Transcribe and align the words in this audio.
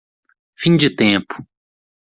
Fim 0.57 0.77
de 0.79 0.89
tempo 0.95 1.45